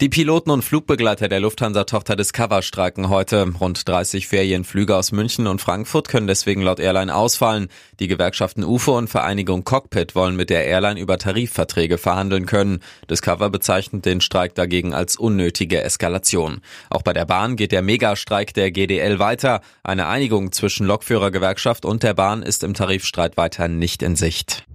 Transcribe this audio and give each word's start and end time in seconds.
Die 0.00 0.08
Piloten 0.08 0.50
und 0.50 0.62
Flugbegleiter 0.62 1.28
der 1.28 1.40
Lufthansa-Tochter 1.40 2.16
Discover 2.16 2.62
streiken 2.62 3.08
heute. 3.08 3.46
Rund 3.60 3.86
30 3.86 4.26
Ferienflüge 4.26 4.96
aus 4.96 5.12
München 5.12 5.46
und 5.46 5.60
Frankfurt 5.60 6.08
können 6.08 6.26
deswegen 6.26 6.62
laut 6.62 6.80
Airline 6.80 7.14
ausfallen. 7.14 7.68
Die 8.00 8.08
Gewerkschaften 8.08 8.64
UFO 8.64 8.98
und 8.98 9.08
Vereinigung 9.08 9.64
Cockpit 9.64 10.14
wollen 10.14 10.36
mit 10.36 10.50
der 10.50 10.66
Airline 10.66 11.00
über 11.00 11.18
Tarifverträge 11.18 11.98
verhandeln 11.98 12.46
können. 12.46 12.80
Discover 13.08 13.50
bezeichnet 13.50 14.04
den 14.04 14.20
Streik 14.20 14.54
dagegen 14.54 14.94
als 14.94 15.16
unnötige 15.16 15.82
Eskalation. 15.82 16.60
Auch 16.90 17.02
bei 17.02 17.12
der 17.12 17.24
Bahn 17.24 17.56
geht 17.56 17.72
der 17.72 17.82
Megastreik 17.82 18.54
der 18.54 18.72
GDL 18.72 19.18
weiter. 19.18 19.60
Eine 19.84 20.06
Einigung 20.08 20.52
zwischen 20.52 20.86
Lokführergewerkschaft 20.86 21.84
und 21.84 22.02
der 22.02 22.14
Bahn 22.14 22.42
ist 22.42 22.64
im 22.64 22.74
Tarifstreit 22.74 23.36
weiter 23.36 23.68
nicht 23.68 24.02
in 24.02 24.16
Sicht. 24.16 24.66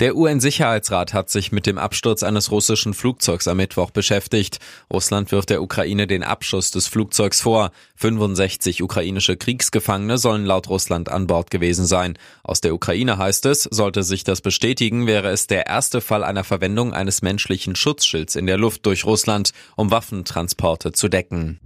Der 0.00 0.16
UN-Sicherheitsrat 0.16 1.14
hat 1.14 1.30
sich 1.30 1.52
mit 1.52 1.66
dem 1.66 1.78
Absturz 1.78 2.24
eines 2.24 2.50
russischen 2.50 2.94
Flugzeugs 2.94 3.46
am 3.46 3.58
Mittwoch 3.58 3.92
beschäftigt. 3.92 4.58
Russland 4.92 5.30
wirft 5.30 5.50
der 5.50 5.62
Ukraine 5.62 6.08
den 6.08 6.24
Abschuss 6.24 6.72
des 6.72 6.88
Flugzeugs 6.88 7.40
vor. 7.40 7.70
65 7.96 8.82
ukrainische 8.82 9.36
Kriegsgefangene 9.36 10.18
sollen 10.18 10.44
laut 10.44 10.68
Russland 10.68 11.08
an 11.08 11.28
Bord 11.28 11.50
gewesen 11.50 11.86
sein. 11.86 12.18
Aus 12.42 12.60
der 12.60 12.74
Ukraine 12.74 13.18
heißt 13.18 13.46
es, 13.46 13.62
sollte 13.62 14.02
sich 14.02 14.24
das 14.24 14.40
bestätigen, 14.40 15.06
wäre 15.06 15.28
es 15.28 15.46
der 15.46 15.66
erste 15.66 16.00
Fall 16.00 16.24
einer 16.24 16.42
Verwendung 16.42 16.92
eines 16.92 17.22
menschlichen 17.22 17.76
Schutzschilds 17.76 18.34
in 18.34 18.46
der 18.46 18.58
Luft 18.58 18.86
durch 18.86 19.04
Russland, 19.04 19.52
um 19.76 19.92
Waffentransporte 19.92 20.90
zu 20.90 21.08
decken. 21.08 21.60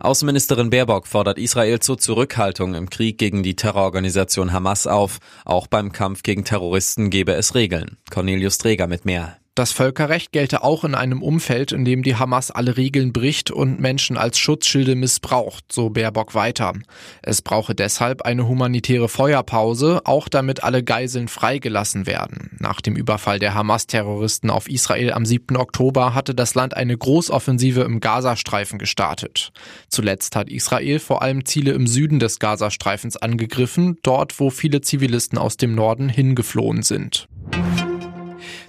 Außenministerin 0.00 0.70
Baerbock 0.70 1.06
fordert 1.06 1.38
Israel 1.38 1.80
zur 1.80 1.98
Zurückhaltung 1.98 2.74
im 2.74 2.88
Krieg 2.88 3.18
gegen 3.18 3.42
die 3.42 3.56
Terrororganisation 3.56 4.52
Hamas 4.52 4.86
auf. 4.86 5.18
Auch 5.44 5.66
beim 5.66 5.92
Kampf 5.92 6.22
gegen 6.22 6.44
Terroristen 6.44 7.10
gebe 7.10 7.32
es 7.32 7.54
Regeln. 7.54 7.98
Cornelius 8.10 8.58
Träger 8.58 8.86
mit 8.86 9.04
mehr. 9.04 9.38
Das 9.58 9.72
Völkerrecht 9.72 10.30
gelte 10.30 10.62
auch 10.62 10.84
in 10.84 10.94
einem 10.94 11.20
Umfeld, 11.20 11.72
in 11.72 11.84
dem 11.84 12.04
die 12.04 12.14
Hamas 12.14 12.52
alle 12.52 12.76
Regeln 12.76 13.12
bricht 13.12 13.50
und 13.50 13.80
Menschen 13.80 14.16
als 14.16 14.38
Schutzschilde 14.38 14.94
missbraucht, 14.94 15.72
so 15.72 15.90
Baerbock 15.90 16.36
weiter. 16.36 16.74
Es 17.22 17.42
brauche 17.42 17.74
deshalb 17.74 18.22
eine 18.22 18.46
humanitäre 18.46 19.08
Feuerpause, 19.08 20.02
auch 20.04 20.28
damit 20.28 20.62
alle 20.62 20.84
Geiseln 20.84 21.26
freigelassen 21.26 22.06
werden. 22.06 22.56
Nach 22.60 22.80
dem 22.80 22.94
Überfall 22.94 23.40
der 23.40 23.54
Hamas-Terroristen 23.54 24.48
auf 24.48 24.68
Israel 24.68 25.12
am 25.12 25.26
7. 25.26 25.56
Oktober 25.56 26.14
hatte 26.14 26.36
das 26.36 26.54
Land 26.54 26.76
eine 26.76 26.96
Großoffensive 26.96 27.80
im 27.80 27.98
Gazastreifen 27.98 28.78
gestartet. 28.78 29.50
Zuletzt 29.88 30.36
hat 30.36 30.50
Israel 30.50 31.00
vor 31.00 31.20
allem 31.20 31.44
Ziele 31.44 31.72
im 31.72 31.88
Süden 31.88 32.20
des 32.20 32.38
Gazastreifens 32.38 33.16
angegriffen, 33.16 33.98
dort 34.04 34.38
wo 34.38 34.50
viele 34.50 34.82
Zivilisten 34.82 35.36
aus 35.36 35.56
dem 35.56 35.74
Norden 35.74 36.08
hingeflohen 36.08 36.84
sind. 36.84 37.26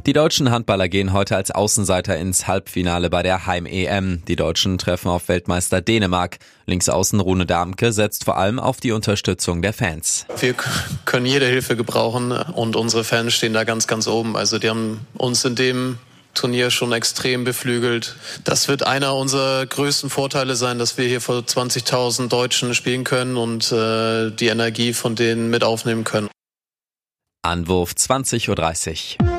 Die 0.10 0.14
deutschen 0.14 0.50
Handballer 0.50 0.90
gehen 0.90 1.14
heute 1.14 1.36
als 1.36 1.52
Außenseiter 1.52 2.18
ins 2.18 2.48
Halbfinale 2.48 3.12
bei 3.12 3.22
der 3.22 3.46
Heim-EM. 3.46 4.24
Die 4.28 4.36
Deutschen 4.36 4.80
treffen 4.80 5.08
auf 5.08 5.28
Weltmeister 5.28 5.82
Dänemark. 5.82 6.40
Linksaußen 6.66 7.20
Rune 7.20 7.46
Darmke 7.46 7.94
setzt 7.94 8.24
vor 8.26 8.36
allem 8.36 8.58
auf 8.58 8.80
die 8.80 8.92
Unterstützung 8.92 9.62
der 9.62 9.72
Fans. 9.72 10.26
Wir 10.40 10.56
können 11.06 11.28
jede 11.28 11.46
Hilfe 11.46 11.76
gebrauchen 11.76 12.32
und 12.32 12.76
unsere 12.76 13.04
Fans 13.04 13.36
stehen 13.36 13.54
da 13.54 13.66
ganz, 13.66 13.86
ganz 13.86 14.08
oben. 14.08 14.36
Also 14.36 14.58
die 14.58 14.68
haben 14.68 15.02
uns 15.14 15.46
in 15.46 15.54
dem 15.54 16.00
Turnier 16.34 16.72
schon 16.72 16.92
extrem 16.92 17.44
beflügelt. 17.44 18.16
Das 18.44 18.68
wird 18.68 18.82
einer 18.82 19.16
unserer 19.16 19.64
größten 19.68 20.10
Vorteile 20.10 20.56
sein, 20.56 20.80
dass 20.80 20.98
wir 20.98 21.06
hier 21.06 21.22
vor 21.22 21.42
20.000 21.42 22.30
Deutschen 22.30 22.74
spielen 22.74 23.04
können 23.04 23.38
und 23.38 23.72
äh, 23.72 24.32
die 24.32 24.48
Energie 24.48 24.94
von 24.94 25.16
denen 25.16 25.52
mit 25.52 25.64
aufnehmen 25.64 26.04
können. 26.04 26.30
Anwurf 27.44 27.92
20.30 27.92 29.20
Uhr. 29.20 29.39